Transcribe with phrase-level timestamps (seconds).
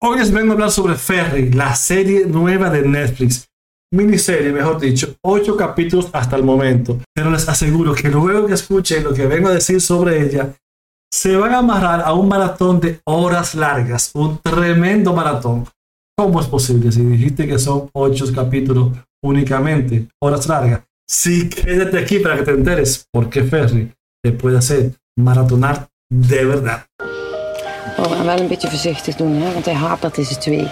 [0.00, 3.48] Hoy les vengo a hablar sobre Ferry, la serie nueva de Netflix.
[3.92, 7.00] Miniserie, mejor dicho, ocho capítulos hasta el momento.
[7.12, 10.54] Pero les aseguro que luego que escuchen lo que vengo a decir sobre ella,
[11.12, 15.66] se van a amarrar a un maratón de horas largas, un tremendo maratón.
[16.16, 20.84] ¿Cómo es posible si dijiste que son ocho capítulos únicamente, horas largas?
[21.08, 23.92] Sí, quédate aquí para que te enteres por qué Ferry
[24.22, 26.86] te puede hacer maratonar de verdad.
[28.00, 30.68] Oh, en wel een beetje voorzichtig doen, hè, want hij hapert deze twee.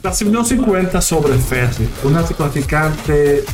[0.00, 3.44] La hipnosis cuenta sobre Ferry, un narcotraficante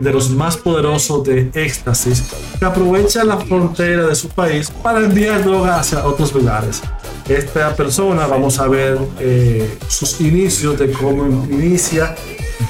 [0.00, 2.22] de los más poderosos de éxtasis
[2.58, 6.82] que aprovecha la frontera de su país para enviar droga hacia otros lugares.
[7.28, 12.14] Esta persona, vamos a ver eh, sus inicios de cómo inicia,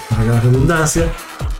[0.08, 1.10] para la redundancia,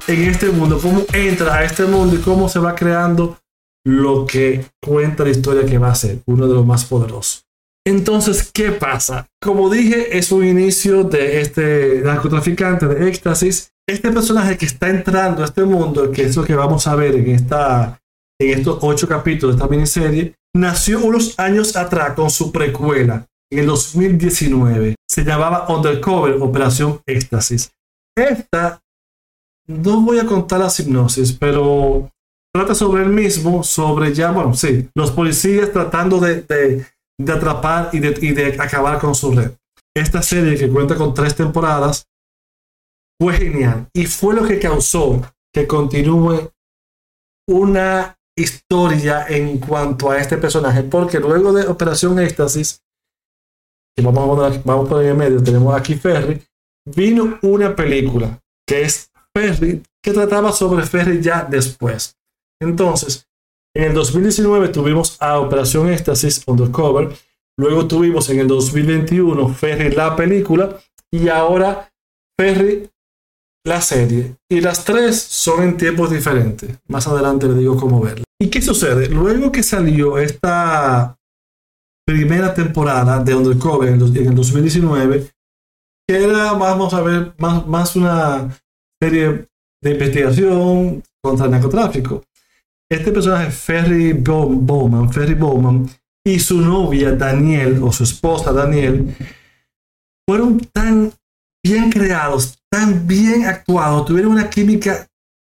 [0.08, 3.38] en este mundo, cómo entra a este mundo y cómo se va creando
[3.86, 7.44] lo que cuenta la historia que va a ser uno de los más poderosos.
[7.86, 9.26] Entonces, ¿qué pasa?
[9.40, 13.70] Como dije, es un inicio de este narcotraficante de éxtasis.
[13.88, 17.14] Este personaje que está entrando a este mundo, que es lo que vamos a ver
[17.14, 17.98] en, esta,
[18.38, 23.60] en estos ocho capítulos de esta miniserie, nació unos años atrás con su precuela, en
[23.60, 24.96] el 2019.
[25.08, 27.70] Se llamaba Undercover Operación Éxtasis.
[28.14, 28.82] Esta,
[29.68, 32.10] no voy a contar la hipnosis, pero
[32.52, 36.86] trata sobre el mismo, sobre ya, bueno, sí, los policías tratando de, de
[37.20, 39.52] de atrapar y de, y de, acabar con su red.
[39.94, 42.06] Esta serie que cuenta con tres temporadas
[43.20, 46.50] fue genial y fue lo que causó que continúe
[47.48, 52.80] una historia en cuanto a este personaje, porque luego de Operación Éxtasis,
[53.96, 56.40] que vamos a poner, vamos a poner en medio, tenemos aquí Ferry,
[56.86, 59.07] vino una película que es
[59.38, 62.16] Ferry, que trataba sobre Ferry ya después.
[62.60, 63.28] Entonces,
[63.74, 67.16] en el 2019 tuvimos a Operación Éxtasis Undercover.
[67.56, 70.76] Luego tuvimos en el 2021 Ferry la película.
[71.12, 71.88] Y ahora
[72.36, 72.90] Ferry
[73.64, 74.36] la serie.
[74.50, 76.70] Y las tres son en tiempos diferentes.
[76.88, 78.24] Más adelante les digo cómo verla.
[78.40, 79.08] ¿Y qué sucede?
[79.08, 81.16] Luego que salió esta
[82.04, 85.30] primera temporada de Undercover en el 2019,
[86.08, 88.48] que era, vamos a ver, más, más una
[89.00, 89.46] serie
[89.82, 92.22] de investigación contra el narcotráfico
[92.90, 95.88] este personaje, Ferry Bowman, Ferry Bowman,
[96.24, 99.14] y su novia Daniel, o su esposa Daniel,
[100.26, 101.12] fueron tan
[101.62, 105.06] bien creados, tan bien actuados, tuvieron una química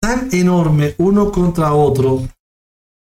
[0.01, 2.27] tan enorme uno contra otro,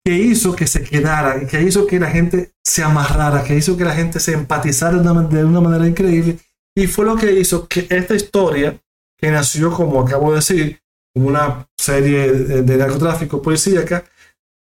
[0.03, 3.85] que hizo que se quedara, que hizo que la gente se amarrara, que hizo que
[3.85, 6.39] la gente se empatizara de una, de una manera increíble.
[6.75, 8.81] Y fue lo que hizo que esta historia,
[9.21, 10.81] que nació, como acabo de decir,
[11.13, 14.03] como una serie de, narcotráfico policíaca,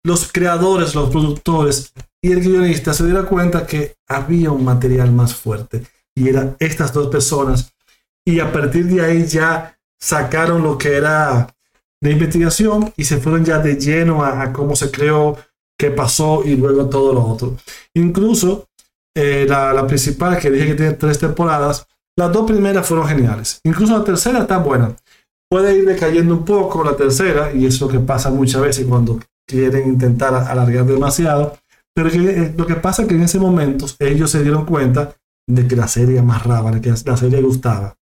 [0.03, 5.35] los creadores, los productores y el guionista se dieron cuenta que había un material más
[5.35, 5.83] fuerte
[6.15, 7.73] y eran estas dos personas
[8.25, 11.53] y a partir de ahí ya sacaron lo que era
[12.01, 15.37] de investigación y se fueron ya de lleno a, cómo se creó,
[15.77, 17.57] qué pasó y luego todo lo otro.
[17.95, 18.67] Incluso
[19.15, 23.59] eh, la, principal, que dije que tiene tres temporadas, las dos primeras fueron geniales.
[23.63, 24.95] Incluso la tercera está buena
[25.49, 29.21] puede ir decayendo un poco la tercera, y es lo que pasa muchas veces cuando
[29.47, 31.57] quieren intentar alargar demasiado,
[31.95, 35.15] pero eh, lo que pasa es que en ese momento ellos se dieron cuenta
[35.47, 37.95] de que la serie amarraba, de que la serie gustaba.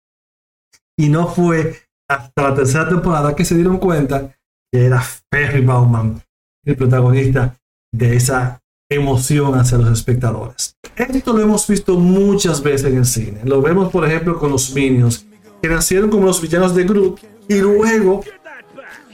[0.99, 1.77] Y no fue
[2.09, 4.34] hasta la tercera temporada que se dieron cuenta
[4.73, 6.23] que era Ferry Bauman
[6.65, 7.56] el protagonista
[7.93, 8.62] de esa
[8.95, 10.77] emoción hacia los espectadores.
[10.97, 13.41] Esto lo hemos visto muchas veces en el cine.
[13.45, 15.27] Lo vemos, por ejemplo, con los Minions,
[15.61, 18.23] que nacieron como los villanos de Groot y luego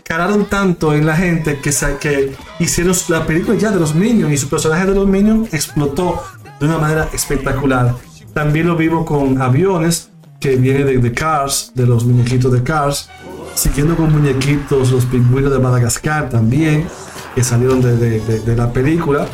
[0.03, 4.39] calaron tanto en la gente que, que hicieron la película ya de los Minions y
[4.39, 6.23] su personaje de los Minions explotó
[6.59, 7.95] de una manera espectacular.
[8.33, 10.11] También lo vimos con aviones
[10.41, 13.11] que viene de, de Cars, de los muñequitos de Cars,
[13.55, 16.87] siguiendo con muñequitos los pingüinos de Madagascar también,
[17.35, 19.27] que salieron de, de, de la película.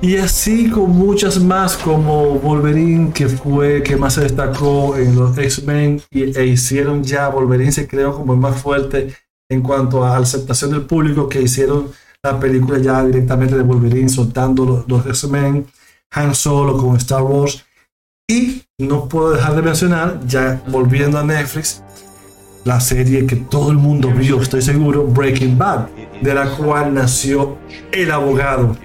[0.00, 5.36] Y así con muchas más como Wolverine, que fue que más se destacó en los
[5.38, 9.14] X-Men e hicieron ya, Wolverine se creó como el más fuerte
[9.48, 11.90] en cuanto a aceptación del público, que hicieron
[12.22, 15.66] la película ya directamente de Wolverine soltando los, los X-Men,
[16.10, 17.64] Han Solo con Star Wars.
[18.28, 21.82] Y no puedo dejar de mencionar, ya volviendo a Netflix,
[22.64, 25.88] la serie que todo el mundo vio, estoy seguro, Breaking Bad,
[26.22, 27.58] de la cual nació
[27.92, 28.76] el abogado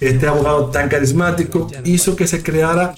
[0.00, 2.94] este abogado tan carismático hizo que se creara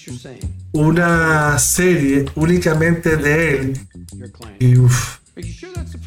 [0.72, 3.80] una serie únicamente de él.
[4.58, 4.74] Y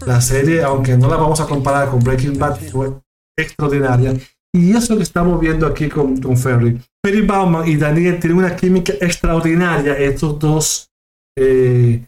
[0.05, 2.93] la serie, aunque no la vamos a comparar con Breaking Bad, fue
[3.37, 4.13] extraordinaria.
[4.53, 6.79] Y eso es lo que estamos viendo aquí con, con Ferry.
[7.03, 9.97] Ferry Bauman y Daniel tienen una química extraordinaria.
[9.97, 10.89] Estos dos
[11.37, 12.05] eh,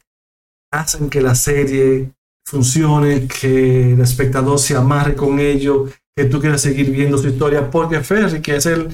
[0.71, 2.11] hacen que la serie
[2.45, 5.87] funcione, que el espectador se amarre con ello,
[6.19, 8.93] que tú quieras seguir viendo su historia, porque Ferry, que es el,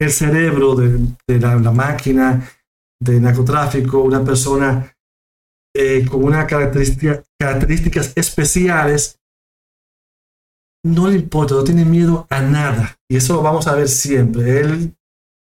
[0.00, 2.50] el cerebro de, la, máquina
[2.98, 4.96] de narcotráfico, una persona
[5.76, 9.20] eh, con unas característica, características especiales,
[10.86, 12.98] no le importa, no tiene miedo a nada.
[13.10, 14.60] Y eso lo vamos a ver siempre.
[14.60, 14.96] Él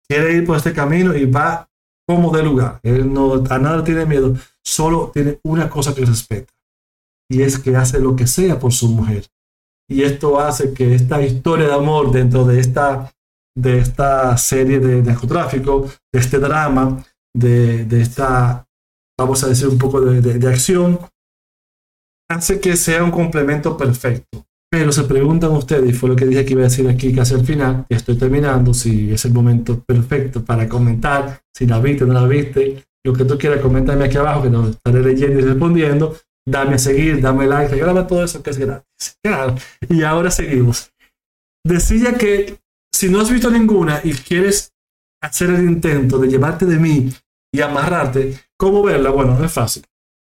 [0.08, 1.70] quiere ir por este camino y va
[2.04, 2.80] como de lugar.
[2.82, 6.52] Él no, a nada tiene miedo, solo tiene una cosa que respeta.
[7.30, 9.28] Y es que hace lo que sea por su mujer.
[9.88, 13.12] Y esto hace que esta historia de amor dentro de esta,
[13.56, 17.04] de esta serie de narcotráfico, de este drama,
[17.34, 18.66] de, esta,
[19.18, 20.98] vamos a decir, un poco de, de, acción,
[22.28, 24.44] hace que sea un complemento perfecto.
[24.68, 27.34] Pero se preguntan ustedes, y fue lo que dije que iba a decir aquí casi
[27.34, 32.02] al final, y estoy terminando, si es el momento perfecto para comentar, si la viste
[32.02, 35.38] o no la viste, lo que tú quieras, coméntame aquí abajo, que nos estaré leyendo
[35.38, 36.16] y respondiendo.
[36.48, 39.18] Dame a seguir, dame like, regálame todo eso que es gratis.
[39.88, 40.92] Y ahora seguimos.
[41.64, 42.60] Decía que
[42.94, 44.72] si no has visto ninguna y quieres
[45.20, 47.12] hacer el intento de llevarte de mí
[47.52, 49.10] y amarrarte, ¿cómo verla?
[49.10, 49.84] Bueno, es fácil.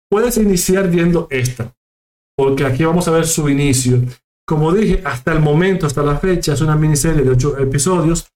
[0.10, 1.76] Puedes iniciar viendo esta,
[2.36, 4.02] porque aquí vamos a ver su inicio.
[4.48, 8.32] Como dije, hasta el momento, hasta la fecha, es una miniserie de ocho episodios.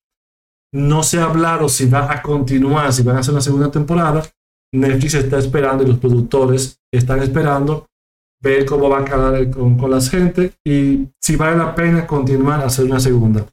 [0.74, 4.24] No se ha hablado si va a continuar, si van a hacer una segunda temporada.
[4.74, 7.88] Netflix está esperando y los productores están esperando
[8.42, 12.62] ver cómo va a quedar con, con la gente y si vale la pena continuar
[12.62, 13.46] a hacer una segunda.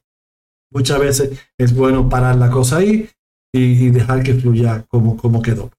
[0.71, 3.09] Muchas veces es bueno parar la cosa ahí
[3.53, 5.71] y, y dejar que fluya como, como quedó.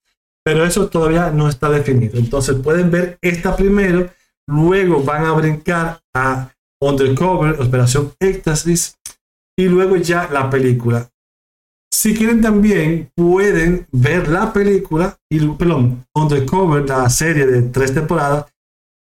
[0.43, 2.17] Pero eso todavía no está definido.
[2.17, 4.09] Entonces pueden ver esta primero,
[4.47, 6.51] luego van a brincar a
[6.81, 8.97] Undercover, Operación Éxtasis,
[9.57, 11.09] y luego ya la película.
[11.93, 18.45] Si quieren también pueden ver la película, y, perdón, Undercover, la serie de tres temporadas,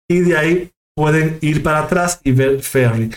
[0.09, 3.11] y de ahí pueden ir para atrás y ver Ferry.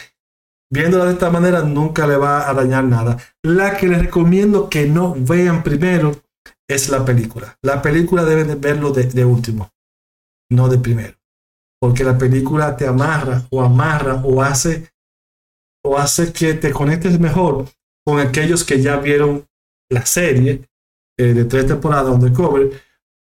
[0.71, 3.17] Viéndola de esta manera nunca le va a dañar nada.
[3.43, 6.19] La que les recomiendo que no vean primero
[6.67, 7.57] es la película.
[7.63, 9.71] La película deben de verlo de, de último,
[10.51, 11.15] no de primero.
[11.79, 14.91] Porque la película te amarra o amarra o hace,
[15.83, 17.65] o hace que te conectes mejor
[18.05, 19.45] con aquellos que ya vieron
[19.91, 20.61] la serie
[21.17, 22.71] eh, de tres temporadas Undercover,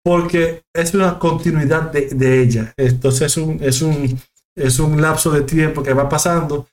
[0.04, 2.74] porque es una continuidad de, de ella.
[2.78, 4.20] Entonces es un, es, un,
[4.56, 6.68] es un lapso de tiempo que va pasando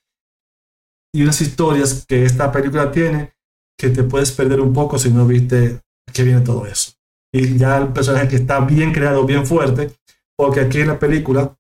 [1.13, 3.33] y unas historias que esta película tiene
[3.79, 5.81] que te puedes perder un poco si no viste
[6.13, 6.93] que viene todo eso.
[7.33, 9.93] Y ya el personaje que está bien creado, bien fuerte,
[10.37, 11.57] porque aquí en la película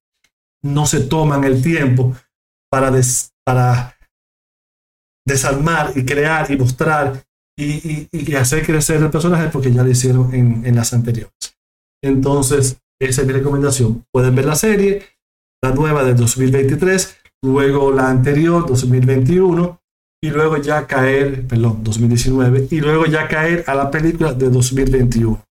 [0.62, 2.14] no se toman el tiempo
[2.70, 3.96] para, des, para
[5.26, 7.22] desarmar y crear y mostrar
[7.60, 11.56] y, y, y, hacer crecer el personaje porque ya lo hicieron en, las anteriores.
[12.02, 14.04] Entonces, esa es mi recomendación.
[14.12, 15.02] Pueden ver la serie,
[15.62, 19.78] la nueva de 2023, luego la anterior, 2021,
[20.22, 25.42] y luego ya caer, perdón, 2019, y luego ya caer a la película de 2021.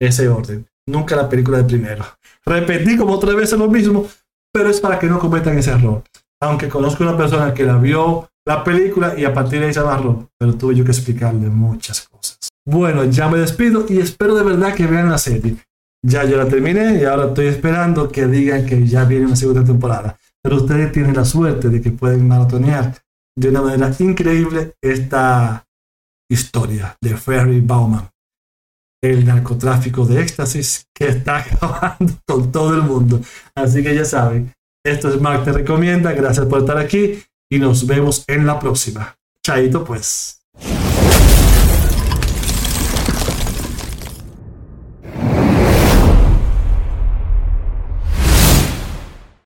[0.00, 0.66] Ese orden.
[0.86, 2.04] Nunca la película de primero.
[2.44, 4.06] Repetí como tres veces lo mismo,
[4.52, 6.02] pero es para que no cometan ese error.
[6.40, 9.80] Aunque conozco una persona que la vio la película y a partir de ahí se
[9.80, 12.38] amarró, pero tuve yo que explicarle muchas cosas.
[12.66, 15.58] Bueno, ya me despido y espero de verdad que vean la serie.
[16.02, 19.62] Ya yo la terminé y ahora estoy esperando que digan que ya viene una segunda
[19.62, 20.16] temporada.
[20.42, 22.96] Pero ustedes tienen la suerte de que pueden maratonear
[23.36, 25.66] de una manera increíble esta
[26.30, 28.08] historia de Ferry Bauman,
[29.02, 33.20] el narcotráfico de éxtasis que está acabando con todo el mundo.
[33.54, 36.12] Así que ya saben, esto es Mark Te Recomienda.
[36.12, 39.16] Gracias por estar aquí y nos vemos en la próxima.
[39.44, 40.42] Chaito pues.